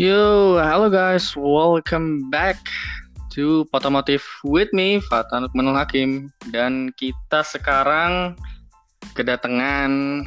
Yo, 0.00 0.56
halo 0.56 0.88
guys, 0.88 1.36
welcome 1.36 2.32
back 2.32 2.56
to 3.28 3.68
Potomotif 3.68 4.24
with 4.40 4.72
me, 4.72 5.04
Fatan 5.04 5.44
Manul 5.52 5.76
Hakim. 5.76 6.32
Dan 6.48 6.96
kita 6.96 7.44
sekarang 7.44 8.32
kedatangan 9.12 10.24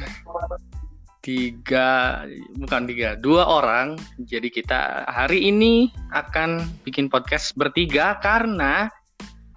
tiga, 1.26 2.22
bukan 2.62 2.86
tiga, 2.86 3.18
dua 3.18 3.42
orang. 3.42 3.98
Jadi 4.22 4.54
kita 4.54 5.02
hari 5.10 5.50
ini 5.50 5.90
akan 6.14 6.62
bikin 6.86 7.10
podcast 7.10 7.50
bertiga 7.58 8.22
karena 8.22 8.86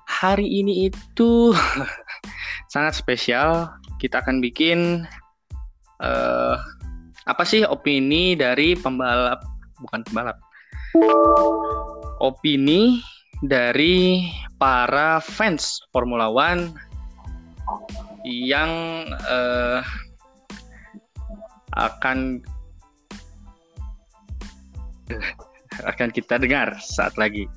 hari 0.10 0.50
ini 0.50 0.90
itu 0.90 1.54
sangat 2.74 2.98
spesial. 2.98 3.70
Kita 4.02 4.26
akan 4.26 4.42
bikin 4.42 5.06
uh, 6.02 6.58
apa 7.30 7.44
sih 7.46 7.62
opini 7.62 8.34
dari 8.34 8.74
pembalap 8.74 9.59
bukan 9.84 10.04
pembalap 10.08 10.38
opini 12.20 13.00
dari 13.40 14.28
para 14.60 15.24
fans 15.24 15.80
Formula 15.96 16.28
One 16.28 16.76
yang 18.28 18.72
uh, 19.32 19.80
akan 21.80 22.44
akan 25.90 26.10
kita 26.12 26.36
dengar 26.36 26.76
saat 26.84 27.16
lagi. 27.16 27.48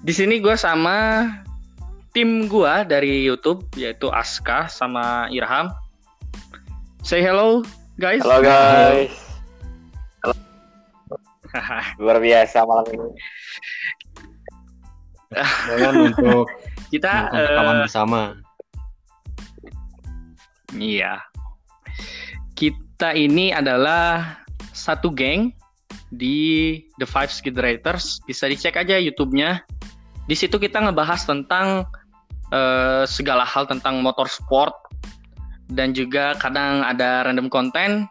Di 0.00 0.14
sini 0.14 0.40
gue 0.40 0.56
sama 0.56 1.28
tim 2.16 2.48
gue 2.48 2.74
dari 2.88 3.26
YouTube 3.26 3.68
yaitu 3.76 4.08
Aska 4.08 4.70
sama 4.72 5.28
Irham. 5.28 5.68
Say 7.04 7.20
hello 7.20 7.60
guys. 8.00 8.24
Halo 8.24 8.40
guys. 8.40 9.27
Luar 12.02 12.18
biasa 12.22 12.64
malam 12.64 12.86
ini. 12.92 13.10
Dengan 15.68 15.94
untuk 16.08 16.48
kita 16.88 17.28
rekaman 17.32 17.76
uh, 17.76 17.82
bersama. 17.84 18.20
Iya. 20.76 21.20
Kita 22.56 23.12
ini 23.12 23.52
adalah 23.52 24.40
satu 24.72 25.12
geng 25.12 25.52
di 26.08 26.80
The 26.96 27.06
Five 27.06 27.28
Skid 27.28 27.56
Writers. 27.60 28.24
Bisa 28.24 28.48
dicek 28.48 28.80
aja 28.80 28.96
YouTube-nya. 28.96 29.62
Di 30.28 30.36
situ 30.36 30.56
kita 30.60 30.80
ngebahas 30.80 31.24
tentang 31.24 31.88
uh, 32.52 33.04
segala 33.08 33.44
hal 33.48 33.64
tentang 33.68 34.00
motorsport, 34.04 34.76
dan 35.72 35.92
juga 35.92 36.36
kadang 36.40 36.80
ada 36.84 37.28
random 37.28 37.52
konten 37.52 38.08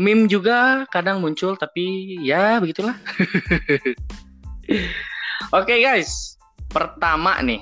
meme 0.00 0.28
juga 0.28 0.88
kadang 0.88 1.20
muncul 1.20 1.56
tapi 1.56 2.16
ya 2.24 2.58
begitulah. 2.62 2.96
Oke 5.52 5.76
okay, 5.76 5.78
guys. 5.84 6.38
Pertama 6.72 7.36
nih 7.44 7.60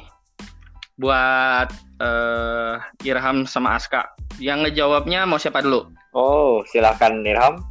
buat 1.01 1.73
uh, 1.98 2.78
Irham 3.03 3.48
sama 3.48 3.75
Aska. 3.75 4.06
Yang 4.39 4.70
ngejawabnya 4.70 5.27
mau 5.27 5.41
siapa 5.41 5.64
dulu? 5.64 5.91
Oh 6.14 6.62
silakan 6.70 7.25
Irham. 7.27 7.64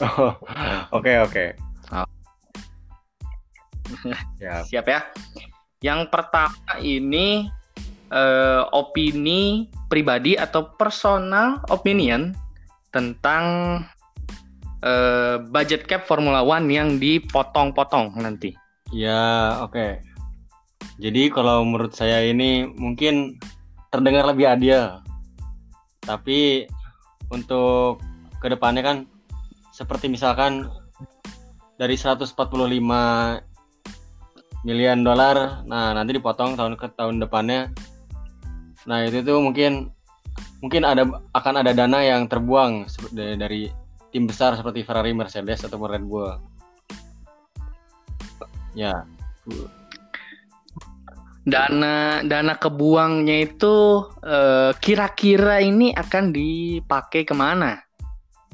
Oh, 0.00 0.32
oke 0.96 1.12
oke. 1.28 1.44
Oh. 1.92 2.08
siap. 4.40 4.64
siap 4.66 4.86
ya. 4.88 5.00
Yang 5.84 6.08
pertama 6.08 6.56
ini 6.80 7.46
uh, 8.08 8.66
opini 8.72 9.68
pribadi 9.92 10.34
atau 10.34 10.72
personal 10.80 11.60
opinion 11.68 12.32
tentang 12.92 13.44
uh, 14.84 15.40
budget 15.50 15.88
cap 15.88 16.04
Formula 16.04 16.44
One 16.44 16.68
yang 16.68 17.00
dipotong-potong 17.00 18.14
nanti. 18.20 18.54
Ya, 18.92 19.58
oke. 19.64 19.72
Okay. 19.72 19.92
Jadi 21.00 21.32
kalau 21.32 21.64
menurut 21.64 21.96
saya 21.96 22.20
ini 22.22 22.68
mungkin 22.68 23.40
terdengar 23.88 24.28
lebih 24.28 24.46
adil. 24.46 25.00
Tapi 26.04 26.68
untuk 27.32 27.98
ke 28.38 28.46
depannya 28.52 28.82
kan 28.84 28.96
seperti 29.72 30.12
misalkan 30.12 30.68
dari 31.80 31.96
145 31.96 32.36
miliar 34.62 34.94
dolar, 35.00 35.66
nah 35.66 35.90
nanti 35.96 36.14
dipotong 36.14 36.54
tahun 36.54 36.78
ke 36.78 36.86
tahun 36.94 37.18
depannya 37.18 37.72
Nah 38.86 39.06
itu 39.06 39.22
tuh 39.22 39.38
mungkin 39.38 39.94
mungkin 40.62 40.86
ada 40.86 41.02
akan 41.34 41.54
ada 41.60 41.74
dana 41.74 41.98
yang 42.00 42.30
terbuang 42.30 42.86
dari, 43.10 43.34
dari 43.36 43.62
tim 44.14 44.28
besar 44.28 44.54
seperti 44.54 44.86
Ferrari, 44.86 45.10
Mercedes 45.16 45.64
atau 45.64 45.80
Red 45.82 46.04
Bull. 46.06 46.30
Ya. 48.76 49.04
Dana 51.42 52.22
dana 52.22 52.54
kebuangnya 52.54 53.50
itu 53.50 54.06
eh, 54.22 54.70
kira-kira 54.78 55.58
ini 55.58 55.90
akan 55.90 56.30
dipakai 56.30 57.26
ke 57.26 57.34
mana? 57.34 57.82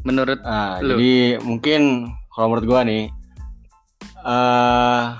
Menurut 0.06 0.40
nah, 0.40 0.80
lu? 0.80 0.96
Jadi 0.96 1.42
mungkin 1.44 2.08
kalau 2.32 2.54
menurut 2.54 2.66
gua 2.70 2.80
nih, 2.86 3.10
uh, 4.22 5.18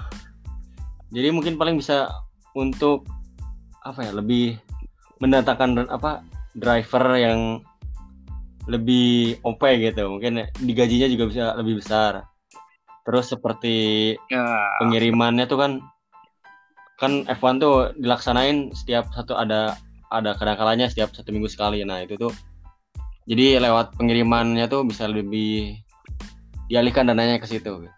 jadi 1.11 1.35
mungkin 1.35 1.59
paling 1.59 1.75
bisa 1.77 2.07
untuk 2.55 3.05
apa 3.83 4.07
ya 4.07 4.13
lebih 4.15 4.55
mendatangkan 5.19 5.91
apa 5.91 6.23
driver 6.59 7.17
yang 7.17 7.63
lebih 8.69 9.41
OP 9.47 9.65
gitu 9.81 10.13
mungkin 10.13 10.45
digajinya 10.61 11.09
juga 11.09 11.25
bisa 11.31 11.45
lebih 11.57 11.81
besar 11.81 12.29
terus 13.09 13.33
seperti 13.33 14.13
ya. 14.29 14.45
pengirimannya 14.85 15.49
tuh 15.49 15.57
kan 15.57 15.73
kan 17.01 17.25
F1 17.25 17.63
tuh 17.63 17.97
dilaksanain 17.97 18.75
setiap 18.77 19.09
satu 19.17 19.33
ada 19.33 19.81
ada 20.13 20.37
kadang-kalanya 20.37 20.93
setiap 20.93 21.17
satu 21.17 21.33
minggu 21.33 21.49
sekali 21.49 21.81
nah 21.89 22.05
itu 22.05 22.21
tuh 22.21 22.35
jadi 23.25 23.65
lewat 23.65 23.97
pengirimannya 23.97 24.69
tuh 24.69 24.85
bisa 24.85 25.09
lebih 25.09 25.81
dialihkan 26.69 27.09
dananya 27.09 27.41
ke 27.41 27.49
situ 27.49 27.89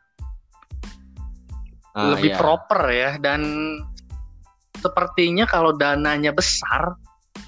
nah, 1.99 2.15
lebih 2.15 2.31
ya. 2.31 2.39
proper 2.39 2.83
ya 2.95 3.11
dan 3.19 3.43
sepertinya 4.79 5.51
kalau 5.51 5.75
dananya 5.75 6.31
besar 6.31 6.95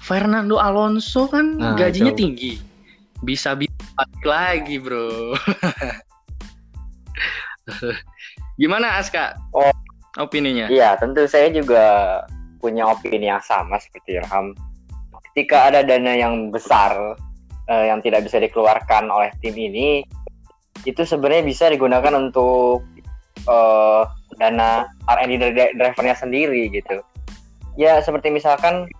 Fernando 0.03 0.59
Alonso 0.59 1.31
kan 1.31 1.55
nah, 1.55 1.79
gajinya 1.79 2.11
itu. 2.11 2.19
tinggi. 2.19 2.53
Bisa 3.23 3.55
bisa 3.55 4.03
lagi, 4.27 4.75
Bro. 4.75 5.39
Gimana 8.61 8.99
Aska? 8.99 9.39
Oh, 9.55 9.71
opininya? 10.19 10.67
Iya, 10.67 10.99
tentu 10.99 11.23
saya 11.23 11.47
juga 11.55 12.19
punya 12.59 12.83
opini 12.91 13.31
yang 13.31 13.39
sama 13.39 13.79
seperti 13.79 14.19
Irham. 14.19 14.51
Ketika 15.31 15.71
ada 15.71 15.87
dana 15.87 16.19
yang 16.19 16.51
besar 16.51 17.15
uh, 17.71 17.85
yang 17.87 18.03
tidak 18.03 18.27
bisa 18.27 18.43
dikeluarkan 18.43 19.07
oleh 19.07 19.31
tim 19.39 19.55
ini, 19.55 20.03
itu 20.83 21.07
sebenarnya 21.07 21.47
bisa 21.47 21.71
digunakan 21.71 22.11
untuk 22.11 22.83
uh, 23.47 24.03
dana 24.35 24.83
R&D 25.07 25.55
drivernya 25.79 26.15
sendiri 26.19 26.67
gitu. 26.75 26.99
Ya 27.79 28.03
seperti 28.03 28.29
misalkan 28.29 28.91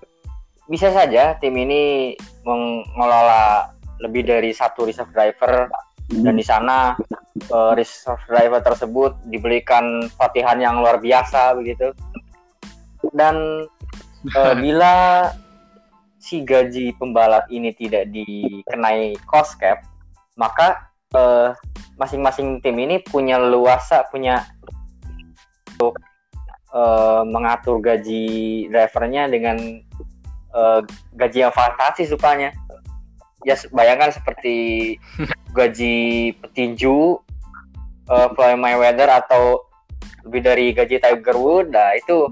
bisa 0.74 0.90
saja 0.90 1.38
tim 1.38 1.54
ini 1.54 2.18
mengelola 2.42 3.70
lebih 4.02 4.26
dari 4.26 4.50
satu 4.50 4.90
reserve 4.90 5.14
driver 5.14 5.70
dan 6.10 6.34
di 6.34 6.42
sana 6.42 6.98
uh, 7.54 7.78
reserve 7.78 8.26
driver 8.26 8.58
tersebut 8.66 9.14
diberikan 9.30 10.10
pelatihan 10.18 10.58
yang 10.58 10.81
luar 10.81 10.98
biasa 10.98 11.54
begitu. 11.54 11.94
Dan 13.14 13.70
uh, 14.34 14.56
bila 14.66 15.30
si 16.18 16.42
gaji 16.42 16.98
pembalap 16.98 17.46
ini 17.54 17.69
tidak 17.78 18.10
dikenai 18.10 19.14
cost 19.30 19.60
cap 19.60 19.84
maka 20.40 20.90
eh, 21.14 21.52
masing-masing 22.00 22.64
tim 22.64 22.80
ini 22.80 23.04
punya 23.04 23.38
luasa 23.38 24.08
punya 24.08 24.48
untuk 25.76 26.00
uh, 26.72 27.22
mengatur 27.28 27.78
gaji 27.84 28.66
drivernya 28.72 29.30
dengan 29.30 29.84
uh, 30.56 30.82
gaji 31.18 31.46
yang 31.46 31.54
fantastis 31.54 32.14
rupanya 32.14 32.54
ya 33.44 33.60
bayangkan 33.76 34.16
seperti 34.16 34.96
gaji 35.58 36.32
petinju 36.40 37.20
uh, 38.08 38.28
Floyd 38.34 38.58
Mayweather 38.58 39.12
atau 39.12 39.68
lebih 40.24 40.42
dari 40.42 40.66
gaji 40.72 41.04
Tiger 41.04 41.36
Woods 41.36 41.70
nah 41.70 41.92
itu 41.94 42.32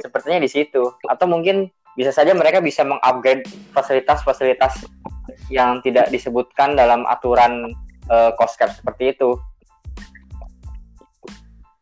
sepertinya 0.00 0.42
di 0.42 0.50
situ. 0.50 0.82
Atau 1.06 1.30
mungkin 1.30 1.70
bisa 1.94 2.10
saja 2.10 2.34
mereka 2.34 2.58
bisa 2.58 2.82
mengupgrade 2.82 3.46
fasilitas-fasilitas 3.70 4.82
yang 5.52 5.78
tidak 5.86 6.10
disebutkan 6.10 6.74
dalam 6.74 7.06
aturan 7.06 7.70
uh, 8.10 8.34
cost 8.34 8.58
cap 8.58 8.74
seperti 8.74 9.14
itu. 9.14 9.38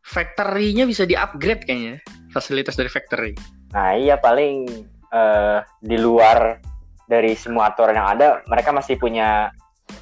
Factory-nya 0.05 0.85
bisa 0.85 1.09
di-upgrade 1.09 1.65
kayaknya 1.65 1.97
fasilitas 2.37 2.77
dari 2.77 2.93
factory. 2.93 3.33
Nah 3.73 3.97
iya 3.97 4.21
paling 4.21 4.69
uh, 5.13 5.61
di 5.79 5.97
luar 6.01 6.59
dari 7.07 7.37
semua 7.37 7.71
aturan 7.71 7.95
yang 7.95 8.09
ada 8.19 8.41
mereka 8.49 8.73
masih 8.73 8.97
punya 8.97 9.53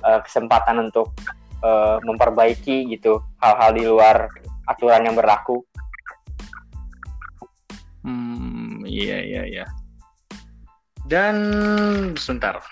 uh, 0.06 0.20
kesempatan 0.22 0.78
untuk 0.78 1.10
eh, 1.60 1.98
memperbaiki 2.04 2.88
gitu 2.88 3.20
hal-hal 3.40 3.70
di 3.76 3.84
luar 3.84 4.28
aturan 4.64 5.04
yang 5.04 5.16
berlaku. 5.16 5.60
Hmm, 8.00 8.80
iya 8.88 9.20
iya 9.20 9.42
iya. 9.44 9.66
Dan 11.04 11.36
sebentar. 12.16 12.62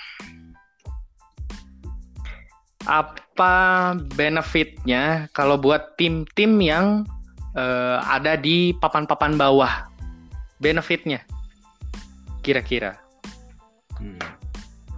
Apa 2.88 3.92
benefitnya 4.16 5.28
kalau 5.36 5.60
buat 5.60 5.98
tim-tim 6.00 6.56
yang 6.62 7.04
eh, 7.52 7.98
ada 8.00 8.40
di 8.40 8.72
papan-papan 8.78 9.36
bawah? 9.36 9.84
Benefitnya 10.58 11.22
kira-kira? 12.48 12.96
Hmm. 14.00 14.16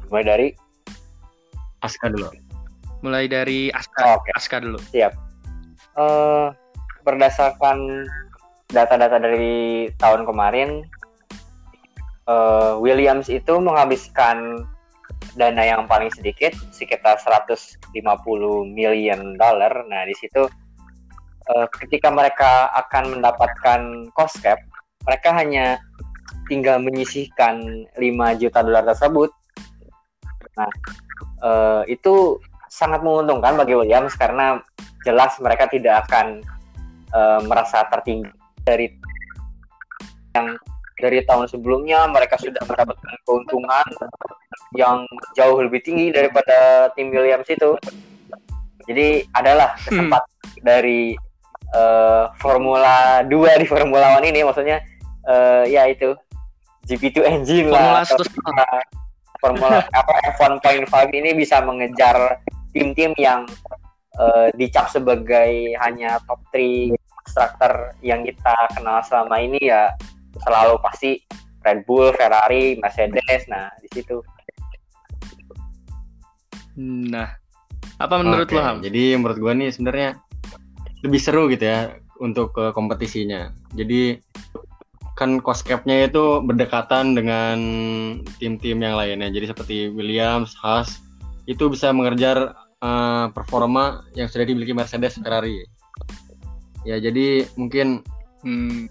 Mulai 0.06 0.22
dari 0.22 0.48
Aska 1.82 2.06
dulu. 2.06 2.30
Mulai 3.02 3.26
dari 3.26 3.74
Aska, 3.74 3.98
Oh, 4.06 4.22
oke. 4.22 4.30
Aska 4.38 4.62
dulu. 4.62 4.78
eh 4.94 6.46
berdasarkan 7.02 8.06
data-data 8.70 9.18
dari 9.18 9.90
tahun 9.98 10.22
kemarin, 10.22 10.86
eh, 12.30 12.72
Williams 12.78 13.26
itu 13.26 13.58
menghabiskan 13.58 14.62
dana 15.34 15.62
yang 15.66 15.90
paling 15.90 16.12
sedikit, 16.14 16.54
sekitar 16.70 17.18
150 17.18 18.62
million 18.70 19.34
dollar. 19.34 19.74
Nah, 19.90 20.06
di 20.06 20.14
situ 20.14 20.46
eh, 21.50 21.66
ketika 21.82 22.14
mereka 22.14 22.70
akan 22.86 23.18
mendapatkan 23.18 23.80
cost 24.14 24.38
cap, 24.38 24.62
mereka 25.02 25.34
hanya 25.34 25.82
tinggal 26.50 26.82
menyisihkan 26.82 27.86
5 27.94 28.40
juta 28.42 28.66
dolar 28.66 28.82
tersebut. 28.82 29.30
Nah, 30.58 30.70
eh, 31.46 31.82
itu 31.94 32.42
sangat 32.66 33.06
menguntungkan 33.06 33.54
bagi 33.54 33.78
Williams 33.78 34.18
karena 34.18 34.58
jelas 35.06 35.38
mereka 35.38 35.70
tidak 35.70 36.10
akan 36.10 36.42
eh, 37.14 37.40
merasa 37.46 37.86
tertinggi 37.86 38.34
dari 38.66 38.90
yang 40.34 40.58
dari 41.00 41.24
tahun 41.24 41.48
sebelumnya 41.48 42.04
mereka 42.12 42.36
sudah 42.36 42.60
mendapatkan 42.68 43.16
keuntungan 43.24 43.86
yang 44.76 45.08
jauh 45.34 45.58
lebih 45.58 45.80
tinggi 45.82 46.12
daripada 46.12 46.90
tim 46.94 47.10
Williams 47.10 47.48
itu. 47.48 47.74
Jadi 48.84 49.24
adalah 49.32 49.74
kesempatan 49.80 50.36
dari 50.60 51.16
eh, 51.74 52.24
Formula 52.38 53.24
2 53.24 53.62
di 53.62 53.66
Formula 53.66 54.20
One 54.20 54.28
ini 54.28 54.44
maksudnya 54.44 54.84
eh, 55.24 55.64
ya 55.72 55.88
itu 55.88 56.14
GP2 56.90 57.18
engine 57.22 57.68
Formula 57.70 58.02
lah 58.02 58.02
atau 58.02 58.24
satu 58.26 58.40
Formula 59.38 59.78
apa 60.00 60.14
F1.5 60.36 60.90
ini 61.14 61.30
bisa 61.38 61.62
mengejar 61.62 62.42
tim-tim 62.74 63.14
yang 63.16 63.46
eh, 64.18 64.48
dicap 64.58 64.90
sebagai 64.90 65.78
hanya 65.78 66.18
top 66.26 66.42
3 66.52 66.98
instructor 67.30 67.94
yang 68.02 68.26
kita 68.26 68.54
kenal 68.74 68.98
selama 69.06 69.38
ini 69.38 69.70
ya 69.70 69.94
selalu 70.42 70.82
pasti 70.82 71.22
Red 71.62 71.84
Bull, 71.84 72.10
Ferrari, 72.16 72.80
Mercedes. 72.80 73.46
Nah, 73.46 73.68
di 73.78 73.88
situ. 73.92 74.18
Nah, 76.80 77.28
apa 78.00 78.14
menurut 78.18 78.48
Oke, 78.48 78.56
lo 78.56 78.64
Ham? 78.64 78.80
Jadi 78.80 79.14
menurut 79.14 79.38
gua 79.38 79.52
nih 79.52 79.68
sebenarnya 79.68 80.16
lebih 81.04 81.20
seru 81.20 81.48
gitu 81.52 81.68
ya 81.68 81.94
untuk 82.20 82.56
ke 82.56 82.72
kompetisinya. 82.72 83.52
Jadi 83.76 84.16
kan 85.18 85.42
cost 85.42 85.66
cap-nya 85.66 86.08
itu 86.08 86.40
berdekatan 86.44 87.14
dengan 87.14 87.58
tim-tim 88.38 88.80
yang 88.80 88.96
lainnya. 88.96 89.28
Jadi 89.30 89.46
seperti 89.50 89.76
Williams, 89.92 90.56
Haas 90.60 91.02
itu 91.44 91.66
bisa 91.68 91.90
mengejar 91.90 92.54
eh, 92.80 93.26
performa 93.32 94.06
yang 94.16 94.30
sudah 94.30 94.44
dimiliki 94.46 94.72
Mercedes, 94.72 95.20
Ferrari. 95.20 95.66
Ya 96.88 96.96
jadi 96.96 97.44
mungkin 97.60 98.00
Hmm, 98.40 98.88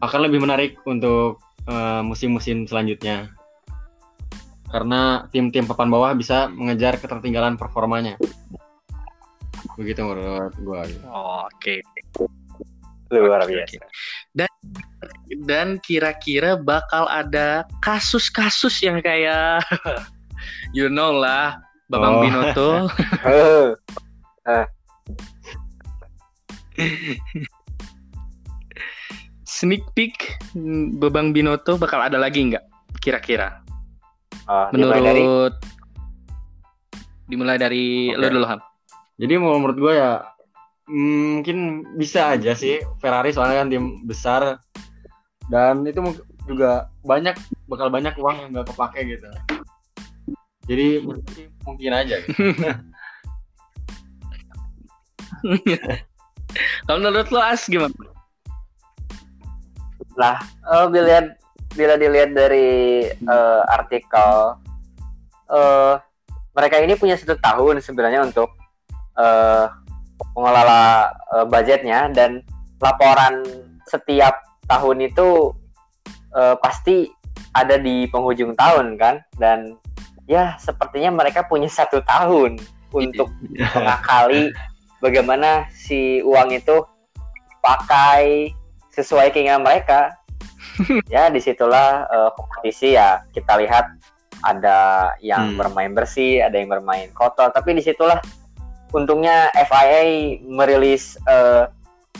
akan 0.00 0.20
lebih 0.28 0.40
menarik 0.40 0.80
untuk 0.88 1.40
eh, 1.68 2.02
musim-musim 2.04 2.64
selanjutnya. 2.64 3.28
Karena 4.70 5.26
tim-tim 5.34 5.66
papan 5.66 5.90
bawah 5.90 6.14
bisa 6.14 6.46
mengejar 6.48 6.96
ketertinggalan 6.96 7.58
performanya. 7.58 8.16
Begitu 9.74 10.00
menurut 10.00 10.54
gua. 10.62 10.86
Oke. 11.50 11.82
Luar 13.10 13.42
biasa. 13.44 13.82
Dan 14.30 14.48
kira-kira 15.80 16.56
bakal 16.60 17.08
ada 17.08 17.64
kasus-kasus 17.80 18.82
yang 18.84 19.00
kayak 19.00 19.64
you 20.76 20.88
know 20.88 21.12
lah, 21.14 21.56
Babang 21.90 22.20
Oh. 22.20 22.22
Binoto. 22.22 22.70
Eh, 23.26 23.74
Sneak 29.60 29.84
peek 29.92 30.40
Babang 30.96 31.36
Binoto 31.36 31.76
bakal 31.76 32.00
ada 32.00 32.16
lagi 32.16 32.48
nggak? 32.48 32.64
Kira-kira? 33.02 33.60
oh, 34.50 34.66
dimulai 34.74 35.00
dari 35.02 35.22
Menurut 35.22 35.54
dimulai 37.30 37.56
dari 37.62 38.10
Oke. 38.10 38.18
lo 38.18 38.26
dulu 38.26 38.46
Ham. 38.50 38.60
Jadi 39.20 39.34
menurut 39.38 39.76
gua 39.78 39.92
ya 39.94 40.12
mm, 40.90 41.22
mungkin 41.40 41.58
bisa 41.94 42.34
aja 42.34 42.58
sih 42.58 42.82
Ferrari 42.98 43.30
soalnya 43.30 43.62
kan 43.62 43.68
tim 43.70 43.84
besar 44.02 44.58
dan 45.50 45.82
itu 45.82 45.98
juga 46.46 46.88
banyak 47.02 47.34
bakal 47.66 47.90
banyak 47.90 48.14
uang 48.14 48.36
yang 48.38 48.50
nggak 48.54 48.70
kepake 48.70 49.18
gitu. 49.18 49.28
Jadi 50.70 51.02
mungkin, 51.02 51.46
mungkin 51.66 51.90
aja. 51.90 52.16
Gitu. 52.22 52.38
Kalau 56.86 56.98
menurut 56.98 57.30
lo 57.34 57.42
As 57.42 57.66
gimana? 57.66 57.94
Eh, 60.20 60.86
bila 60.90 61.34
bila 61.74 61.94
dilihat 61.98 62.34
dari 62.34 63.08
eh, 63.10 63.62
artikel 63.70 64.58
eh, 65.50 65.94
mereka 66.54 66.76
ini 66.82 66.94
punya 66.98 67.16
satu 67.18 67.38
tahun 67.38 67.82
sebenarnya 67.82 68.26
untuk 68.26 68.50
eh, 69.18 69.66
mengelola 70.34 71.10
eh, 71.34 71.46
budgetnya 71.46 72.10
dan 72.14 72.42
laporan 72.78 73.42
setiap 73.90 74.49
tahun 74.70 75.10
itu 75.10 75.50
eh, 76.38 76.54
pasti 76.62 77.10
ada 77.50 77.74
di 77.74 78.06
penghujung 78.06 78.54
tahun 78.54 78.94
kan 78.94 79.26
dan 79.42 79.74
ya 80.30 80.54
sepertinya 80.62 81.10
mereka 81.10 81.42
punya 81.50 81.66
satu 81.78 81.98
tahun 82.06 82.62
untuk 82.94 83.30
mengakali 83.74 84.54
bagaimana 85.02 85.66
si 85.74 86.22
uang 86.22 86.54
itu 86.54 86.86
pakai 87.62 88.54
sesuai 88.94 89.34
keinginan 89.34 89.66
mereka. 89.66 90.14
ya 91.12 91.28
di 91.28 91.42
situlah 91.42 92.06
eh, 92.08 92.30
kompetisi 92.38 92.94
ya 92.94 93.26
kita 93.34 93.58
lihat 93.58 93.90
ada 94.40 95.12
yang 95.20 95.52
Hmm. 95.52 95.58
bermain 95.60 95.92
bersih, 95.92 96.40
ada 96.40 96.56
yang 96.56 96.72
bermain 96.72 97.12
kotor. 97.12 97.52
Tapi 97.52 97.76
di 97.76 97.82
situlah 97.84 98.16
untungnya 98.96 99.52
FIA 99.52 100.40
merilis 100.48 101.20
eh, 101.28 101.68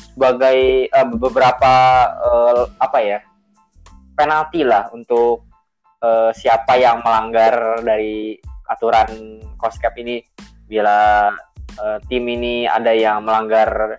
sebagai 0.00 0.88
eh, 0.88 1.06
beberapa 1.16 1.74
eh, 2.16 2.64
apa 2.80 2.98
ya 3.00 3.18
penalti 4.16 4.64
lah 4.64 4.88
untuk 4.92 5.48
eh, 6.00 6.30
siapa 6.36 6.76
yang 6.76 7.00
melanggar 7.04 7.84
dari 7.84 8.36
aturan 8.68 9.40
cost 9.56 9.80
cap 9.82 9.96
ini. 9.96 10.22
Bila 10.68 11.28
eh, 11.76 11.98
tim 12.06 12.24
ini 12.28 12.68
ada 12.68 12.92
yang 12.92 13.24
melanggar 13.24 13.98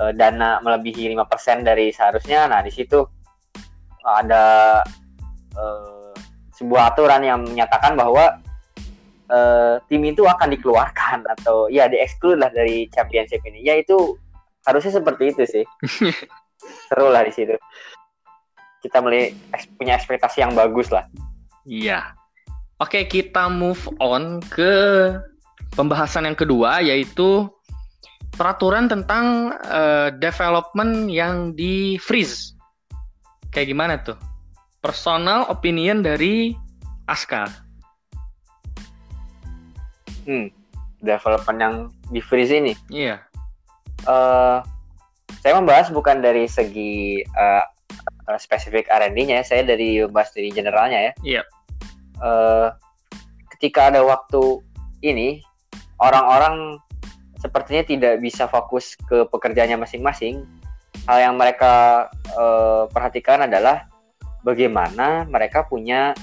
eh, 0.00 0.12
dana 0.14 0.58
melebihi 0.62 1.12
5% 1.14 1.62
dari 1.64 1.94
seharusnya 1.94 2.50
nah 2.50 2.60
di 2.60 2.72
situ 2.74 3.00
ada 4.04 4.80
eh, 5.56 6.12
sebuah 6.54 6.94
aturan 6.94 7.22
yang 7.24 7.40
menyatakan 7.42 7.98
bahwa 7.98 8.38
eh, 9.32 9.74
tim 9.88 10.02
itu 10.04 10.22
akan 10.28 10.52
dikeluarkan 10.54 11.26
atau 11.38 11.66
ya 11.72 11.88
di-exclude 11.88 12.40
lah 12.40 12.50
dari 12.52 12.86
championship 12.92 13.40
ini. 13.48 13.64
Ya 13.64 13.80
itu 13.80 14.18
harusnya 14.64 14.92
seperti 15.00 15.32
itu 15.32 15.42
sih 15.44 15.64
seru 16.88 17.08
lah 17.12 17.24
di 17.24 17.32
situ 17.32 17.56
kita 18.84 19.00
melihat 19.00 19.36
punya 19.80 19.96
ekspektasi 19.96 20.44
yang 20.44 20.52
bagus 20.52 20.92
lah 20.92 21.04
Iya. 21.64 22.12
Oke, 22.76 23.08
kita 23.08 23.48
move 23.48 23.80
on 23.96 24.44
ke 24.52 24.72
pembahasan 25.72 26.28
yang 26.28 26.36
kedua 26.36 26.84
yaitu 26.84 27.48
peraturan 28.36 28.84
tentang 28.84 29.56
eh, 29.64 30.12
development 30.20 31.08
yang 31.08 31.56
di 31.56 31.96
freeze. 31.96 32.52
Kayak 33.48 33.68
gimana 33.72 33.94
tuh? 34.04 34.18
Personal 34.84 35.48
opinion 35.48 36.04
dari 36.04 36.52
Aska. 37.08 37.48
hmm, 40.24 40.48
development 41.04 41.58
yang 41.60 41.74
di 42.08 42.20
freeze 42.20 42.52
ini 42.52 42.72
Iya. 42.88 43.24
Eh 44.04 44.58
saya 45.44 45.60
membahas 45.60 45.92
bukan 45.92 46.24
dari 46.24 46.48
segi 46.48 47.20
eh, 47.20 47.64
spesifik 48.40 48.88
R&D-nya, 48.88 49.40
ya, 49.40 49.44
saya 49.44 49.62
dari 49.68 50.00
membahas 50.00 50.32
dari 50.32 50.48
generalnya 50.48 50.98
ya. 51.00 51.12
Iya. 51.20 51.42
Eh, 52.24 52.68
ketika 53.52 53.92
ada 53.92 54.00
waktu 54.00 54.64
ini, 55.04 55.44
orang-orang 56.00 56.80
sepertinya 57.36 57.84
tidak 57.84 58.14
bisa 58.24 58.48
fokus 58.48 58.96
ke 59.04 59.28
pekerjaannya 59.28 59.76
masing-masing. 59.76 60.48
Hal 61.04 61.20
yang 61.20 61.36
mereka 61.36 62.08
eh, 62.32 62.88
perhatikan 62.88 63.44
adalah 63.44 63.84
bagaimana 64.40 65.28
mereka 65.28 65.68
punya 65.68 66.16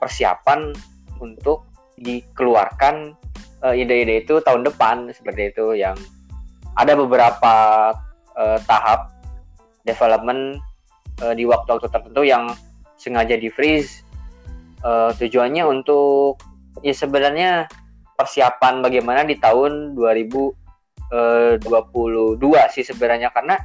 persiapan 0.00 0.72
untuk 1.20 1.68
dikeluarkan 2.00 3.14
ide-ide 3.62 4.26
itu 4.26 4.42
tahun 4.42 4.66
depan 4.66 5.06
seperti 5.14 5.54
itu 5.54 5.78
yang 5.78 5.94
ada 6.76 6.92
beberapa 6.96 7.54
eh, 8.36 8.58
tahap 8.64 9.12
development 9.84 10.60
eh, 11.22 11.34
di 11.36 11.44
waktu-waktu 11.44 11.88
tertentu 11.90 12.22
yang 12.24 12.52
sengaja 12.96 13.36
di 13.36 13.50
freeze 13.50 14.04
eh, 14.84 15.10
tujuannya 15.16 15.64
untuk 15.66 16.38
ya 16.80 16.94
sebenarnya 16.94 17.68
persiapan 18.16 18.80
bagaimana 18.80 19.24
di 19.26 19.36
tahun 19.36 19.98
2022 19.98 21.14
sih 22.72 22.84
sebenarnya 22.86 23.28
karena 23.34 23.58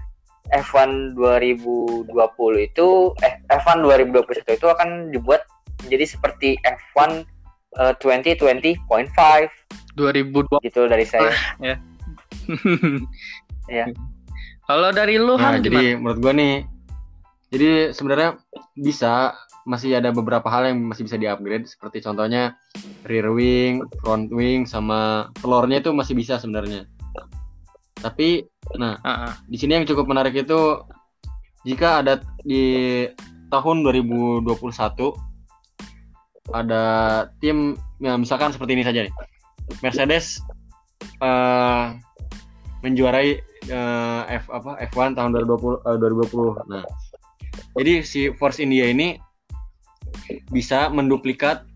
F1 0.48 1.16
2020 1.20 2.08
itu 2.64 2.88
eh 3.20 3.34
F1 3.52 3.84
2021 3.84 4.56
itu 4.56 4.68
akan 4.68 5.12
dibuat 5.12 5.44
menjadi 5.84 6.06
seperti 6.08 6.50
F1 6.64 7.28
eh, 7.78 7.94
2020.5 8.00 8.88
2020 9.98 10.62
gitu 10.64 10.82
dari 10.88 11.06
saya. 11.06 11.34
Ya. 11.68 11.76
Kalau 14.68 14.89
dari 14.92 15.16
lu 15.16 15.36
Nah, 15.39 15.58
gimana? 15.60 15.63
jadi 15.63 15.84
menurut 15.96 16.20
gua 16.20 16.34
nih, 16.36 16.56
jadi 17.51 17.96
sebenarnya 17.96 18.36
bisa 18.75 19.32
masih 19.68 20.00
ada 20.00 20.16
beberapa 20.16 20.48
hal 20.48 20.72
yang 20.72 20.80
masih 20.88 21.04
bisa 21.04 21.20
di-upgrade 21.20 21.68
seperti 21.68 22.00
contohnya 22.00 22.56
rear 23.04 23.27
wing, 23.32 23.84
front 24.00 24.32
wing 24.32 24.63
sama 24.63 25.27
floornya 25.44 25.84
itu 25.84 25.92
masih 25.92 26.16
bisa 26.16 26.39
sebenarnya. 26.39 26.88
Tapi 28.00 28.48
nah, 28.80 28.96
Ah, 29.04 29.32
ah. 29.32 29.34
di 29.48 29.60
sini 29.60 29.75
yang 29.80 29.88
cukup 29.88 30.08
menarik 30.08 30.36
itu 30.36 30.84
jika 31.68 32.00
ada 32.04 32.24
di 32.48 33.04
tahun 33.51 33.84
2021 33.84 34.48
ada 36.56 36.84
tim 37.44 37.75
ya 38.00 38.16
misalkan 38.16 38.56
seperti 38.56 38.72
ini 38.80 38.84
saja 38.88 39.04
nih. 39.04 39.12
Mercedes 39.84 40.39
eh, 41.20 41.86
menjuarai 42.88 43.44
eh, 43.67 44.22
F 44.39 44.48
apa 44.48 44.79
F1 44.88 45.20
tahun 45.20 45.36
2020 45.44 45.84
eh, 45.84 45.98
2020. 46.00 46.72
Nah, 46.72 46.84
jadi 47.75 47.94
si 48.08 48.32
Force 48.39 48.63
India 48.63 48.88
ini 48.88 49.20
bisa 50.56 50.88
menduplikat 50.88 51.67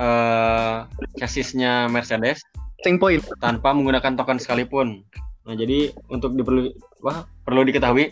eh 0.00 0.78
chassisnya 1.18 1.90
Mercedes 1.90 2.40
Racing 2.80 2.96
point. 2.96 3.20
tanpa 3.44 3.76
menggunakan 3.76 4.16
token 4.16 4.40
sekalipun. 4.40 5.04
Nah, 5.44 5.52
jadi 5.52 5.92
untuk 6.08 6.32
diperlu 6.32 6.72
wah, 7.04 7.28
perlu 7.44 7.60
diketahui 7.68 8.08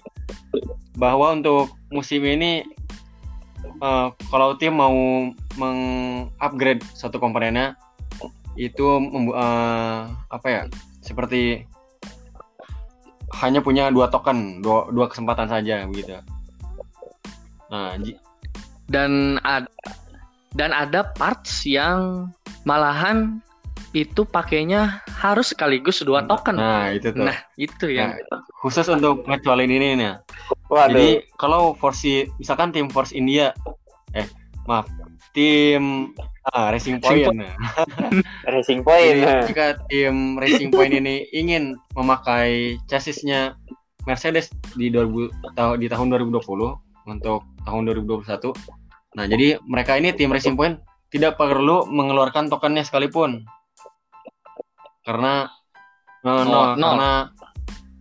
bahwa 1.01 1.33
untuk 1.33 1.73
musim 1.89 2.21
ini 2.29 2.69
eh, 3.65 4.09
kalau 4.29 4.61
tim 4.61 4.77
mau 4.77 4.93
mengupgrade 5.57 6.85
satu 6.93 7.17
komponennya 7.17 7.81
itu 8.61 8.85
eh, 9.33 10.03
apa 10.29 10.47
ya? 10.53 10.63
Seperti 11.01 11.65
hanya 13.45 13.61
punya 13.61 13.93
dua 13.93 14.09
token, 14.09 14.65
dua, 14.65 14.89
dua 14.89 15.07
kesempatan 15.09 15.49
saja 15.49 15.85
begitu. 15.85 16.17
Nah, 17.69 17.95
dan 18.89 19.37
ada 19.45 19.69
dan 20.57 20.73
ada 20.73 21.13
parts 21.17 21.69
yang 21.69 22.33
malahan 22.65 23.45
itu 23.97 24.25
pakainya 24.29 25.01
harus 25.09 25.53
sekaligus 25.53 26.05
dua 26.05 26.25
token. 26.25 26.57
nah 26.61 26.93
itu 26.93 27.09
tuh. 27.13 27.25
Nah, 27.25 27.39
itu 27.57 27.87
yang 27.89 28.17
Khusus 28.61 28.89
untuk 28.91 29.25
ngecualin 29.25 29.71
ini 29.71 29.97
nih. 29.97 30.19
Waduh. 30.69 30.93
Jadi 30.93 31.09
kalau 31.41 31.73
Force 31.77 32.29
misalkan 32.37 32.73
tim 32.73 32.89
Force 32.93 33.17
India 33.17 33.53
eh 34.13 34.29
maaf, 34.69 34.89
tim 35.33 36.13
ah, 36.51 36.69
Racing 36.69 36.99
Racing 36.99 37.25
Point. 37.25 37.37
Nah, 37.37 37.55
Racing 38.55 38.81
Point. 38.83 39.17
Jadi 39.19 39.47
jika 39.49 39.67
tim 39.87 40.37
Racing 40.37 40.71
Point 40.71 40.93
ini 40.93 41.29
ingin 41.31 41.77
memakai 41.93 42.77
chassisnya 42.87 43.55
Mercedes 44.05 44.49
di 44.73 44.89
2000 44.89 45.29
tahu- 45.53 45.77
di 45.77 45.87
tahun 45.87 46.09
2020 46.09 46.41
untuk 47.07 47.45
tahun 47.63 47.83
2021. 47.87 48.53
Nah, 49.17 49.25
jadi 49.25 49.61
mereka 49.65 49.97
ini 49.97 50.13
tim 50.13 50.29
Racing 50.29 50.55
Point 50.55 50.81
tidak 51.09 51.37
perlu 51.37 51.85
mengeluarkan 51.85 52.49
tokennya 52.49 52.85
sekalipun. 52.85 53.45
Karena 55.03 55.49
no, 56.21 56.45
no, 56.45 56.53
Oh, 56.53 56.67
nol. 56.77 56.85
karena 56.93 57.13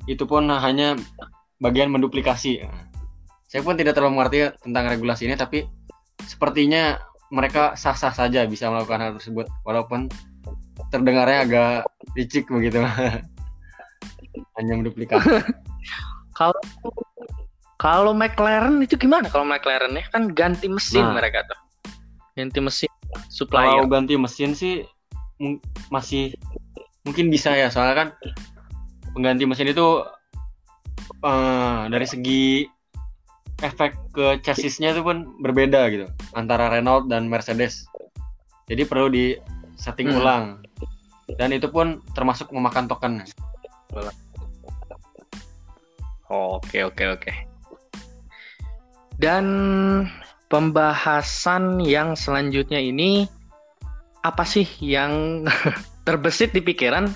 itu 0.05 0.23
pun 0.23 0.47
hanya 0.47 0.95
bagian 1.59 1.87
menduplikasi. 1.87 2.63
Saya 3.47 3.61
pun 3.63 3.79
tidak 3.79 3.95
terlalu 3.95 4.19
mengerti 4.19 4.37
tentang 4.59 4.91
regulasi 4.91 5.23
ini 5.23 5.39
tapi 5.39 5.63
sepertinya 6.19 6.99
mereka 7.27 7.75
sah-sah 7.75 8.15
saja 8.15 8.47
bisa 8.47 8.71
melakukan 8.71 8.99
hal 9.03 9.11
tersebut 9.19 9.45
walaupun 9.67 10.07
terdengarnya 10.93 11.39
agak 11.43 11.73
licik 12.15 12.47
begitu. 12.47 12.83
hanya 14.57 14.73
menduplikasi. 14.77 15.27
kalau 16.37 16.57
kalau 17.77 18.11
McLaren 18.13 18.81
itu 18.81 18.97
gimana? 18.97 19.29
Kalau 19.29 19.45
McLaren 19.45 19.93
ya 19.93 20.05
kan 20.09 20.33
ganti 20.33 20.69
mesin 20.69 21.05
Nah. 21.05 21.17
mereka 21.17 21.45
tuh. 21.45 21.59
Ganti 22.37 22.59
mesin 22.61 22.89
Kalau 22.89 23.25
supplier. 23.33 23.85
ganti 23.89 24.13
mesin 24.17 24.53
sih 24.53 24.85
masih 25.93 26.33
mungkin 27.05 27.29
bisa 27.29 27.53
ya 27.53 27.69
soalnya 27.69 27.95
kan 28.05 28.09
pengganti 29.13 29.45
mesin 29.45 29.69
itu 29.73 30.05
eh, 31.25 31.81
dari 31.89 32.05
segi 32.09 32.65
efek 33.65 33.97
ke 34.13 34.37
chassisnya 34.45 34.93
itu 34.93 35.01
pun 35.01 35.33
berbeda 35.41 35.89
gitu 35.89 36.05
antara 36.37 36.69
Renault 36.69 37.09
dan 37.09 37.25
Mercedes. 37.25 37.89
Jadi 38.69 38.83
perlu 38.85 39.09
di 39.09 39.33
setting 39.79 40.13
Hmm. 40.13 40.19
ulang 40.21 40.43
dan 41.35 41.51
itu 41.51 41.67
pun 41.67 41.99
termasuk 42.13 42.51
memakan 42.53 42.87
token. 42.87 43.13
Oke, 46.27 46.83
oke, 46.83 47.03
oke. 47.07 47.31
Dan 49.17 49.45
pembahasan 50.51 51.81
yang 51.81 52.13
selanjutnya 52.13 52.77
ini 52.77 53.25
apa 54.21 54.43
sih 54.43 54.67
yang 54.83 55.43
terbesit 56.07 56.51
di 56.51 56.59
pikiran 56.59 57.09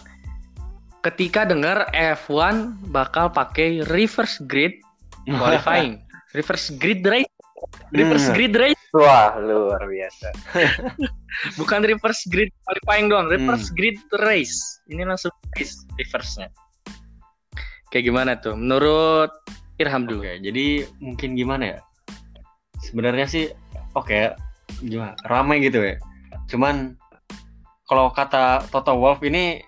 ketika 1.02 1.44
dengar 1.44 1.90
F1 1.92 2.88
bakal 2.94 3.30
pakai 3.34 3.84
reverse 3.90 4.40
grid 4.48 4.80
qualifying, 5.40 6.02
reverse 6.32 6.74
grid 6.76 7.02
race, 7.04 7.32
reverse 7.92 8.28
Hmm. 8.28 8.36
grid 8.36 8.54
race, 8.56 8.82
Wah, 8.92 9.36
luar 9.38 9.84
biasa. 9.84 10.28
bukan 11.60 11.80
reverse 11.82 12.28
grid 12.28 12.52
qualifying 12.64 13.08
doang, 13.08 13.28
reverse 13.28 13.72
grid 13.72 13.96
race. 14.20 14.60
Ini 14.88 15.08
langsung 15.08 15.32
race 15.56 15.88
reverse-nya. 15.96 16.52
Kayak 17.88 18.04
gimana 18.08 18.32
tuh? 18.36 18.56
Menurut 18.56 19.32
Irham 19.76 20.06
dulu. 20.06 20.24
Oke, 20.24 20.40
jadi 20.40 20.66
mungkin 21.00 21.34
gimana 21.34 21.76
ya? 21.76 21.80
Sebenarnya 22.82 23.28
sih 23.28 23.46
oke, 23.94 24.36
gimana? 24.82 25.16
Ramai 25.24 25.60
gitu 25.60 25.80
ya. 25.82 25.96
Cuman 26.48 26.96
kalau 27.84 28.12
kata 28.12 28.64
Toto 28.68 28.96
Wolff 28.96 29.20
ini 29.22 29.60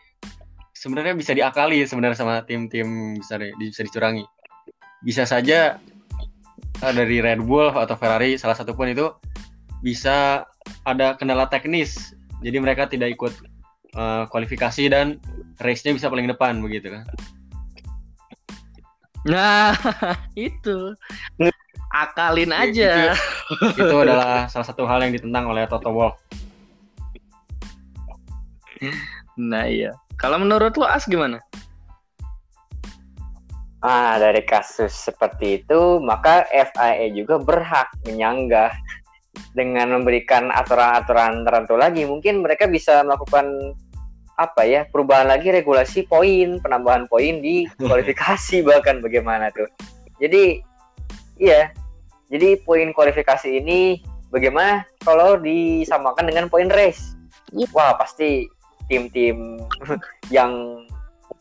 sebenarnya 0.73 1.15
bisa 1.15 1.31
diakali 1.31 1.83
sebenarnya 1.83 2.19
sama 2.19 2.43
tim-tim 2.43 3.15
bisa 3.15 3.35
di- 3.35 3.51
bisa 3.57 3.83
dicurangi. 3.83 4.23
Bisa 4.99 5.23
saja 5.23 5.79
eh, 6.83 6.93
dari 6.93 7.23
Red 7.23 7.47
Bull 7.47 7.71
atau 7.71 7.95
Ferrari 7.95 8.35
salah 8.35 8.59
satu 8.59 8.75
pun 8.75 8.91
itu 8.91 9.07
bisa 9.79 10.43
ada 10.83 11.15
kendala 11.15 11.47
teknis. 11.47 12.11
Jadi 12.43 12.59
mereka 12.59 12.91
tidak 12.91 13.15
ikut 13.15 13.33
eh, 13.95 14.23
kualifikasi 14.27 14.83
dan 14.91 15.17
race-nya 15.63 15.95
bisa 15.95 16.11
paling 16.11 16.27
depan 16.27 16.59
begitu 16.59 16.91
kan. 16.91 17.03
Nah, 19.23 19.71
itu. 20.35 20.91
Akalin 21.93 22.51
aja. 22.51 23.15
itu 23.79 23.95
adalah 23.95 24.51
salah 24.51 24.67
satu 24.67 24.83
hal 24.83 25.05
yang 25.05 25.15
ditentang 25.15 25.47
oleh 25.47 25.63
Toto 25.69 25.93
Wolff. 25.93 26.19
Nah, 29.39 29.65
iya. 29.69 29.95
Kalau 30.19 30.41
menurut 30.41 30.75
lo 30.75 30.85
As 30.85 31.07
gimana? 31.07 31.39
Ah, 33.83 34.15
dari 34.15 34.47
kasus 34.47 34.95
seperti 34.95 35.59
itu, 35.59 35.99
maka 35.99 36.47
FIA 36.47 37.11
juga 37.11 37.35
berhak 37.35 37.91
menyanggah 38.07 38.71
dengan 39.51 39.99
memberikan 39.99 40.47
aturan-aturan 40.55 41.43
tertentu 41.43 41.75
lagi. 41.75 42.07
Mungkin 42.07 42.39
mereka 42.39 42.63
bisa 42.71 43.03
melakukan 43.03 43.75
apa 44.39 44.65
ya 44.65 44.87
perubahan 44.89 45.29
lagi 45.29 45.51
regulasi 45.51 46.07
poin, 46.07 46.63
penambahan 46.63 47.11
poin 47.11 47.43
di 47.43 47.67
kualifikasi 47.83 48.63
bahkan 48.63 49.03
bagaimana 49.03 49.51
tuh. 49.51 49.67
Jadi 50.15 50.63
iya, 51.43 51.75
jadi 52.31 52.63
poin 52.63 52.87
kualifikasi 52.95 53.51
ini 53.51 53.99
bagaimana 54.31 54.87
kalau 55.03 55.35
disamakan 55.35 56.31
dengan 56.31 56.47
poin 56.47 56.71
race? 56.71 57.19
Wah 57.75 57.99
pasti 57.99 58.47
tim-tim 58.87 59.59
yang 60.33 60.81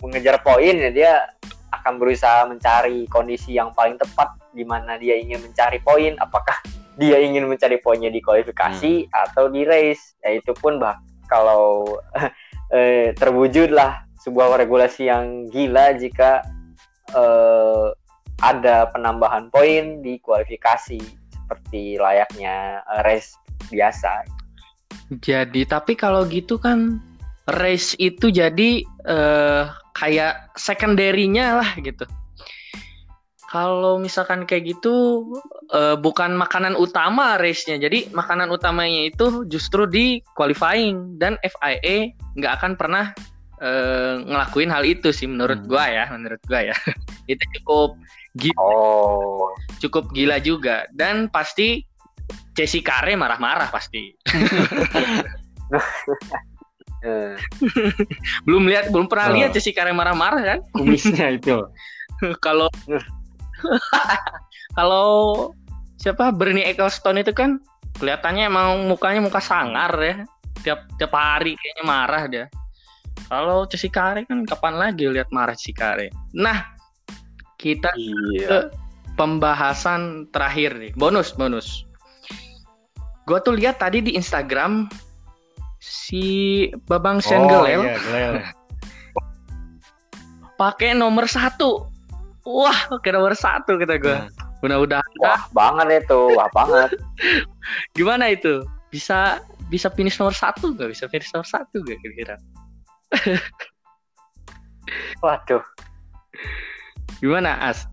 mengejar 0.03 0.43
poin 0.43 0.75
ya 0.75 0.91
dia 0.91 1.13
akan 1.83 1.99
berusaha 1.99 2.47
mencari 2.47 3.11
kondisi 3.11 3.59
yang 3.59 3.75
paling 3.75 3.99
tepat 3.99 4.39
di 4.55 4.63
mana 4.63 4.95
dia 4.95 5.19
ingin 5.19 5.43
mencari 5.43 5.83
poin. 5.83 6.15
Apakah 6.23 6.63
dia 7.03 7.19
ingin 7.19 7.51
mencari 7.51 7.83
poinnya 7.83 8.09
di 8.09 8.23
kualifikasi 8.23 9.11
atau 9.11 9.51
di 9.51 9.67
race. 9.67 10.15
Ya 10.23 10.39
itu 10.39 10.55
pun 10.55 10.79
bah 10.79 11.03
kalau 11.27 11.99
eh, 12.77 13.11
terwujudlah 13.19 14.07
sebuah 14.23 14.55
regulasi 14.63 15.11
yang 15.11 15.51
gila 15.51 15.99
jika 15.99 16.47
eh, 17.11 17.87
ada 18.43 18.87
penambahan 18.95 19.51
poin 19.51 19.99
di 20.07 20.23
kualifikasi 20.23 21.03
seperti 21.35 21.99
layaknya 21.99 22.87
eh, 22.87 23.03
race 23.03 23.35
biasa. 23.69 24.23
Jadi 25.19 25.67
tapi 25.69 25.99
kalau 25.99 26.25
gitu 26.31 26.57
kan 26.57 27.03
race 27.61 27.93
itu 28.01 28.33
jadi 28.33 28.81
eh, 28.87 29.65
kayak 29.93 30.57
secondary-nya 30.57 31.61
lah 31.61 31.71
gitu. 31.81 32.09
Kalau 33.53 34.01
misalkan 34.01 34.49
kayak 34.49 34.81
gitu 34.81 35.29
eh, 35.77 35.97
bukan 36.01 36.33
makanan 36.41 36.73
utama 36.73 37.37
race-nya. 37.37 37.77
Jadi 37.77 38.09
makanan 38.17 38.49
utamanya 38.49 39.13
itu 39.13 39.45
justru 39.45 39.85
di 39.85 40.25
qualifying 40.33 41.21
dan 41.21 41.37
FIA 41.45 42.17
nggak 42.41 42.53
akan 42.61 42.73
pernah 42.81 43.13
eh, 43.61 44.25
ngelakuin 44.25 44.73
hal 44.73 44.89
itu 44.89 45.13
sih 45.13 45.29
menurut 45.29 45.61
Hmm. 45.63 45.69
gua 45.69 45.85
ya, 45.85 46.05
menurut 46.09 46.41
gua 46.49 46.73
ya. 46.73 46.75
itu 47.33 47.45
cukup 47.61 48.01
gila, 48.41 48.57
oh 48.59 49.53
cukup 49.79 50.09
gila 50.17 50.41
juga 50.41 50.89
dan 50.97 51.29
pasti 51.29 51.85
Jessica 52.57 53.01
Kare 53.01 53.17
marah-marah 53.17 53.69
pasti. 53.69 54.17
eh, 57.03 57.35
belum 58.47 58.67
lihat 58.71 58.91
belum 58.95 59.07
pernah 59.11 59.31
Oh. 59.31 59.35
lihat 59.37 59.51
Jessica 59.55 59.83
Kare 59.83 59.93
marah-marah 59.95 60.43
kan? 60.43 60.59
Kumisnya 60.75 61.37
itu. 61.39 61.67
kalau 62.45 62.71
kalau 64.79 65.09
siapa 65.99 66.35
Bernie 66.35 66.67
Ecclestone 66.67 67.23
itu 67.23 67.35
kan 67.35 67.63
kelihatannya 67.99 68.49
emang 68.49 68.87
mukanya 68.87 69.23
muka 69.23 69.43
sangar 69.43 69.93
ya. 69.99 70.17
Tiap 70.63 70.87
tiap 70.99 71.13
hari 71.15 71.59
kayaknya 71.59 71.85
marah 71.85 72.23
dia. 72.31 72.47
Kalau 73.29 73.65
Jessica 73.67 74.13
Kare 74.15 74.27
kan 74.27 74.45
kapan 74.47 74.75
lagi 74.79 75.07
lihat 75.11 75.31
marah 75.35 75.55
Jessica 75.55 75.95
Kare? 75.95 76.11
Nah 76.35 76.63
kita 77.59 77.95
iya. 77.95 78.71
pembahasan 79.15 80.27
terakhir 80.35 80.79
nih. 80.79 80.93
Bonus 80.99 81.35
bonus. 81.35 81.87
Gue 83.23 83.39
tuh 83.47 83.55
lihat 83.55 83.79
tadi 83.79 84.03
di 84.03 84.19
Instagram 84.19 84.91
si 85.83 86.71
Babang 86.87 87.19
Oh, 87.19 87.27
Sengelel 87.27 87.91
iya, 87.91 87.99
pakai 90.63 90.95
nomor 90.95 91.27
satu. 91.27 91.91
Wah, 92.47 92.87
pakai 92.87 93.11
nomor 93.19 93.35
satu 93.35 93.75
kata 93.83 93.99
gue. 93.99 94.15
Nah, 94.15 94.31
Mudah-mudahan. 94.63 95.11
wah 95.19 95.43
banget 95.51 96.07
itu 96.07 96.39
wah 96.39 96.47
banget 96.55 96.95
Gimana 97.99 98.31
itu? 98.31 98.63
Bisa 98.95 99.43
bisa 99.67 99.91
finish 99.91 100.23
nomor 100.23 100.31
satu 100.39 100.71
gak? 100.79 100.95
Bisa 100.95 101.11
finish 101.11 101.35
nomor 101.35 101.51
satu 101.51 101.83
gak 101.83 101.99
kira-kira? 101.99 102.39
waduh 105.23 105.63
Gimana 107.19 107.59
As? 107.59 107.91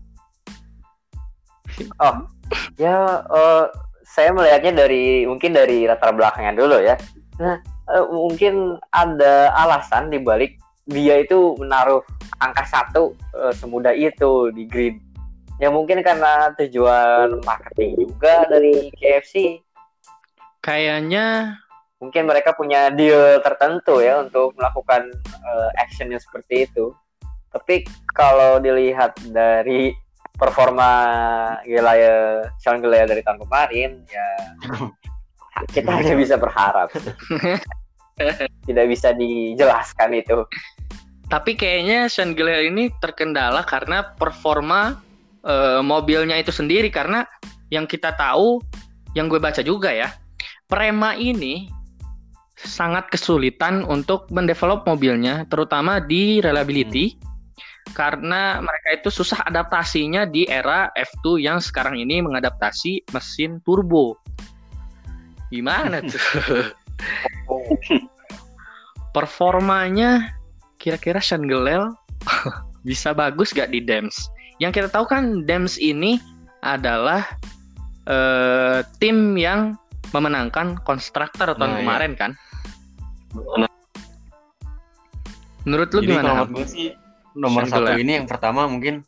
Ya, 2.78 3.26
eh, 3.26 3.64
saya 4.06 4.30
melihatnya 4.30 4.86
dari 4.86 5.26
mungkin 5.26 5.54
dari 5.54 5.86
latar 5.90 6.14
belakangnya 6.14 6.54
dulu 6.54 6.78
ya. 6.82 6.94
Nah, 7.38 7.62
eh, 7.94 8.06
mungkin 8.10 8.78
ada 8.94 9.54
alasan 9.54 10.10
di 10.10 10.18
balik 10.18 10.58
dia 10.90 11.22
itu 11.22 11.54
menaruh 11.60 12.02
angka 12.42 12.64
satu 12.66 13.14
eh, 13.36 13.52
semudah 13.54 13.94
itu 13.94 14.50
di 14.54 14.66
grid. 14.66 14.96
Ya 15.60 15.68
mungkin 15.68 16.00
karena 16.00 16.56
tujuan 16.56 17.44
marketing 17.44 18.08
juga 18.08 18.48
dari 18.48 18.88
KFC. 18.96 19.60
Kayaknya 20.64 21.56
Mungkin 22.00 22.24
mereka 22.24 22.56
punya 22.56 22.88
deal 22.88 23.44
tertentu 23.44 24.00
ya 24.00 24.24
untuk 24.24 24.56
melakukan 24.56 25.12
eh, 25.20 25.70
actionnya 25.76 26.16
seperti 26.16 26.64
itu. 26.64 26.96
Tapi 27.52 27.84
kalau 28.16 28.56
dilihat 28.56 29.20
dari 29.28 29.92
performa 30.40 30.88
Gelaya 31.68 32.48
Sean 32.56 32.80
Gelaya 32.80 33.04
dari 33.04 33.20
tahun 33.20 33.44
kemarin 33.44 34.00
ya 34.08 34.28
kita 35.68 35.90
hanya 35.92 36.14
bisa 36.16 36.40
berharap. 36.40 36.88
Tidak 38.68 38.86
bisa 38.88 39.12
dijelaskan 39.16 40.16
itu. 40.16 40.44
Tapi 41.28 41.54
kayaknya 41.56 42.10
Sean 42.10 42.36
Gillier 42.36 42.68
ini 42.68 42.92
terkendala 43.00 43.64
karena 43.64 44.12
performa 44.16 44.98
eh, 45.44 45.80
mobilnya 45.80 46.36
itu 46.36 46.52
sendiri. 46.52 46.88
Karena 46.92 47.24
yang 47.72 47.88
kita 47.88 48.16
tahu 48.16 48.60
yang 49.14 49.28
gue 49.28 49.42
baca 49.42 49.62
juga 49.62 49.90
ya 49.90 50.10
Prema 50.70 51.18
ini 51.18 51.66
sangat 52.54 53.10
kesulitan 53.10 53.82
untuk 53.90 54.30
mendevelop 54.30 54.86
mobilnya 54.86 55.42
terutama 55.50 55.98
di 55.98 56.38
reliability. 56.38 57.18
Karena 57.90 58.62
mereka 58.62 59.02
itu 59.02 59.10
susah 59.10 59.42
adaptasinya 59.50 60.30
di 60.30 60.46
era 60.46 60.94
F2 60.94 61.42
yang 61.42 61.58
sekarang 61.58 61.98
ini 61.98 62.22
mengadaptasi 62.22 63.02
mesin 63.10 63.58
turbo 63.66 64.14
gimana 65.50 66.00
tuh 66.06 66.18
performanya 69.16 70.30
kira-kira 70.80 71.18
Sean 71.18 71.44
Gelel 71.44 71.90
bisa 72.88 73.12
bagus 73.12 73.52
gak 73.52 73.74
di 73.74 73.82
Dems? 73.84 74.30
Yang 74.62 74.80
kita 74.80 74.88
tahu 74.92 75.04
kan 75.08 75.44
Dems 75.44 75.76
ini 75.80 76.20
adalah 76.64 77.24
eh, 78.08 78.80
tim 79.00 79.36
yang 79.36 79.76
memenangkan 80.12 80.80
konstruktor 80.82 81.54
tahun 81.54 81.60
Nah, 81.60 81.76
iya. 81.76 81.80
kemarin 81.84 82.12
kan. 82.18 82.30
Menurut 85.64 85.88
lu 85.92 86.00
Jadi 86.02 86.08
gimana? 86.08 86.28
menurut 86.44 86.50
gue 86.56 86.66
sih 86.66 86.86
nomor 87.36 87.62
satu 87.68 87.94
ini 87.94 88.18
yang 88.18 88.26
pertama 88.26 88.66
mungkin 88.66 89.06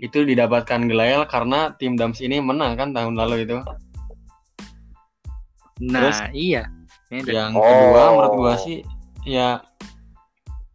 itu 0.00 0.22
didapatkan 0.22 0.86
Glel 0.88 1.26
karena 1.28 1.74
tim 1.76 1.98
Dams 1.98 2.22
ini 2.24 2.40
menang 2.40 2.78
kan 2.78 2.94
tahun 2.94 3.18
lalu 3.18 3.44
itu. 3.48 3.58
Nah, 5.80 6.00
terus- 6.04 6.22
iya. 6.32 6.68
Ada- 7.10 7.26
Yang 7.26 7.50
Oh. 7.56 7.64
kedua 7.64 8.02
menurut 8.12 8.32
gua 8.36 8.54
sih 8.56 8.86
ya 9.24 9.60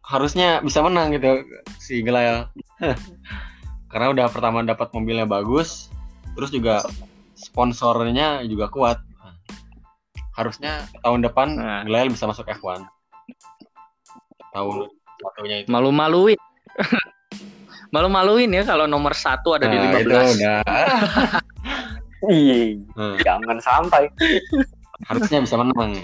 harusnya 0.01 0.59
bisa 0.59 0.81
menang 0.81 1.09
gitu 1.11 1.45
si 1.77 2.01
Glel. 2.01 2.49
karena 3.91 4.11
udah 4.11 4.25
pertama 4.27 4.59
dapat 4.61 4.91
mobilnya 4.91 5.23
bagus, 5.23 5.87
terus 6.35 6.49
juga 6.49 6.83
sponsornya 7.33 8.43
juga 8.43 8.67
kuat. 8.67 8.99
Harusnya 10.35 10.83
tahun 10.99 11.23
depan 11.23 11.47
Nah. 11.55 12.05
Bisa 12.05 12.27
masuk 12.27 12.43
F1. 12.45 12.83
Tahun 14.51 14.75
satunya 15.15 15.63
itu. 15.63 15.71
Malu-maluin. 15.71 16.35
Malu-maluin 17.95 18.51
ya 18.51 18.67
kalau 18.67 18.83
nomor 18.83 19.15
satu 19.15 19.55
ada 19.55 19.71
di 19.71 19.79
Nah, 19.79 19.95
15. 19.95 20.03
itu 20.03 20.11
udah 20.35 20.59
Iya, 22.25 22.81
Hmm. 22.97 23.15
jangan 23.21 23.57
sampai 23.61 24.09
harusnya 25.03 25.43
bisa 25.43 25.60
menang. 25.60 25.99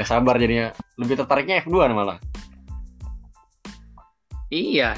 Gak 0.00 0.08
sabar 0.08 0.40
jadinya. 0.40 0.72
Lebih 0.96 1.20
tertariknya 1.20 1.60
F2 1.64 1.92
malah. 1.92 2.18
Iya, 4.48 4.94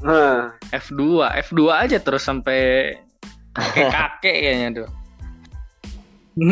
Nah, 0.00 0.56
F2, 0.72 1.28
F2 1.52 1.60
aja 1.68 2.00
terus 2.00 2.24
sampai 2.24 2.92
kakek-kakek 3.52 4.36
kayaknya 4.44 4.68
tuh. 4.84 4.88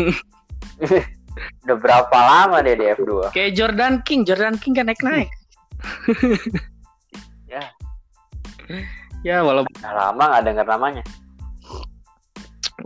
udah 1.65 1.77
berapa 1.79 2.19
lama 2.19 2.59
dia 2.67 2.75
di 2.75 2.83
F2 2.99 3.31
Kayak 3.31 3.53
Jordan 3.57 3.95
King, 4.03 4.27
Jordan 4.29 4.57
King 4.61 4.75
kan 4.77 4.87
naik-naik. 4.89 5.31
Ya. 7.49 7.65
Ya, 9.25 9.41
walau 9.41 9.65
udah 9.65 9.93
lama 9.97 10.21
nggak 10.21 10.45
dengar 10.45 10.69
namanya 10.69 11.01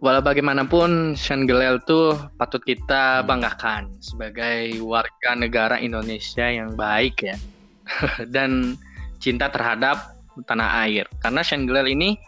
walau 0.03 0.19
bagaimanapun 0.19 1.15
Sean 1.15 1.47
Gelel 1.47 1.79
tuh 1.87 2.19
patut 2.35 2.59
kita 2.59 3.23
Hmm. 3.23 3.27
banggakan 3.31 3.83
sebagai 4.03 4.83
warga 4.83 5.39
negara 5.39 5.79
Indonesia 5.79 6.51
yang 6.51 6.75
baik 6.75 7.23
ya. 7.23 7.39
Dan 8.35 8.75
cinta 9.23 9.47
terhadap 9.47 10.19
tanah 10.51 10.83
air. 10.83 11.07
Karena 11.23 11.47
Sean 11.47 11.71
Gelel 11.71 11.95
ini 11.95 12.19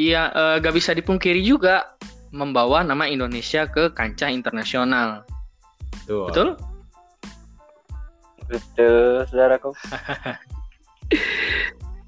ya 0.00 0.32
eh, 0.32 0.56
gak 0.64 0.72
bisa 0.72 0.96
dipungkiri 0.96 1.44
juga 1.44 1.92
membawa 2.32 2.80
nama 2.80 3.04
Indonesia 3.04 3.68
ke 3.68 3.92
kancah 3.92 4.32
internasional. 4.32 5.28
tuh 6.08 6.24
Betul? 6.32 6.48
betul 8.48 9.28
saudaraku 9.28 9.76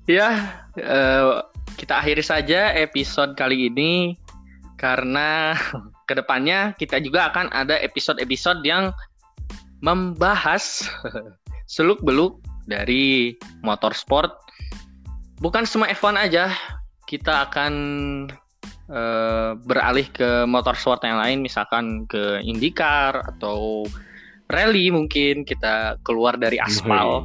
Ya, 0.09 0.29
eh, 0.75 1.45
kita 1.77 2.01
akhiri 2.01 2.25
saja 2.25 2.73
episode 2.75 3.37
kali 3.37 3.69
ini 3.69 4.17
karena 4.81 5.53
ke 6.09 6.17
depannya 6.17 6.73
kita 6.81 6.97
juga 7.05 7.29
akan 7.29 7.53
ada 7.53 7.77
episode-episode 7.85 8.65
yang 8.65 8.97
membahas 9.85 10.89
seluk-beluk 11.77 12.41
dari 12.65 13.37
motorsport. 13.61 14.33
Bukan 15.41 15.65
semua 15.69 15.93
F1 15.93 16.17
aja, 16.17 16.53
kita 17.09 17.49
akan 17.49 17.73
uh, 18.93 19.57
beralih 19.65 20.05
ke 20.13 20.45
motorsport 20.45 21.01
yang 21.05 21.17
lain, 21.17 21.41
misalkan 21.41 22.05
ke 22.09 22.45
IndyCar 22.45 23.25
atau 23.37 23.89
rally 24.53 24.93
mungkin 24.93 25.49
kita 25.49 25.97
keluar 26.05 26.37
dari 26.37 26.61
aspal. 26.61 27.25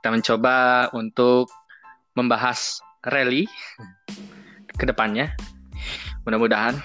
kita 0.00 0.08
mencoba 0.08 0.88
untuk 0.96 1.52
membahas 2.16 2.80
rally 3.04 3.44
ke 4.80 4.88
depannya. 4.88 5.36
Mudah-mudahan. 6.24 6.80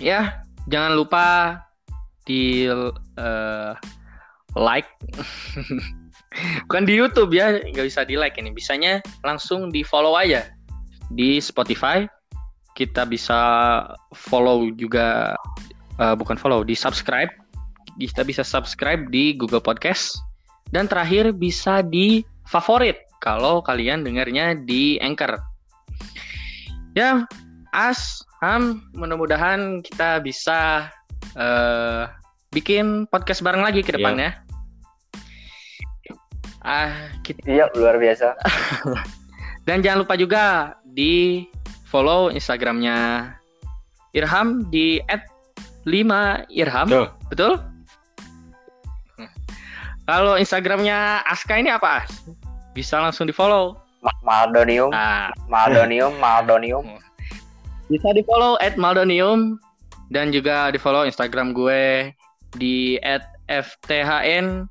Ya, 0.00 0.40
jangan 0.72 0.96
lupa 0.96 1.60
di 2.24 2.64
uh, 3.20 3.76
like. 4.56 4.88
Bukan 6.64 6.88
di 6.88 6.96
YouTube 6.96 7.36
ya, 7.36 7.60
nggak 7.60 7.86
bisa 7.92 8.08
di 8.08 8.16
like 8.16 8.40
ini. 8.40 8.48
Bisanya 8.48 9.04
langsung 9.20 9.68
di 9.68 9.84
follow 9.84 10.16
aja 10.16 10.48
di 11.12 11.36
Spotify. 11.44 12.08
Kita 12.72 13.04
bisa 13.04 13.36
follow 14.16 14.72
juga, 14.72 15.36
uh, 16.00 16.16
bukan 16.16 16.40
follow, 16.40 16.64
di 16.64 16.72
subscribe. 16.72 17.28
Kita 18.00 18.24
bisa 18.24 18.40
subscribe 18.40 19.12
di 19.12 19.36
Google 19.36 19.60
Podcast. 19.60 20.16
Dan 20.72 20.88
terakhir 20.88 21.36
bisa 21.36 21.84
di 21.84 22.24
favorit 22.48 22.96
kalau 23.20 23.60
kalian 23.60 24.08
dengarnya 24.08 24.56
di 24.56 24.96
Anchor. 25.04 25.51
Ya, 26.92 27.24
As, 27.72 28.20
Ham, 28.44 28.84
mudah-mudahan 28.92 29.80
kita 29.80 30.20
bisa 30.20 30.92
uh, 31.40 32.04
bikin 32.52 33.08
podcast 33.08 33.40
bareng 33.40 33.64
lagi 33.64 33.80
ke 33.80 33.92
iya. 33.92 33.96
depannya. 33.96 34.30
Ah, 36.60 36.92
kita... 37.24 37.40
Iya, 37.48 37.72
luar 37.80 37.96
biasa. 37.96 38.36
Dan 39.66 39.80
jangan 39.80 40.04
lupa 40.04 40.20
juga 40.20 40.76
di 40.84 41.48
follow 41.88 42.28
Instagramnya 42.28 43.40
Irham 44.12 44.68
di 44.68 45.00
@5irham. 45.88 46.86
Betul? 46.92 47.06
Betul? 47.32 47.52
Kalau 50.04 50.36
Instagramnya 50.36 51.24
Aska 51.24 51.56
ini 51.56 51.72
apa? 51.72 52.04
Bisa 52.76 53.00
langsung 53.00 53.24
di 53.24 53.32
follow. 53.32 53.81
Maldonium. 54.22 54.90
Nah. 54.90 55.30
Maldonium, 55.46 56.18
Maldonium. 56.18 56.98
Bisa 57.86 58.08
di 58.14 58.22
follow 58.26 58.58
at 58.58 58.74
Maldonium 58.74 59.58
dan 60.10 60.34
juga 60.34 60.70
di 60.74 60.78
follow 60.78 61.06
Instagram 61.06 61.54
gue 61.54 62.10
di 62.58 62.98
@fthn 63.48 64.66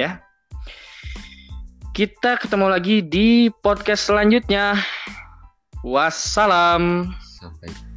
ya. 0.00 0.10
Kita 1.92 2.40
ketemu 2.40 2.66
lagi 2.72 3.04
di 3.04 3.52
podcast 3.60 4.08
selanjutnya. 4.08 4.80
Wassalam. 5.84 7.12
Sampai 7.20 7.91